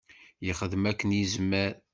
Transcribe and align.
Yexdem 0.45 0.83
akken 0.91 1.11
yezmer. 1.17 1.71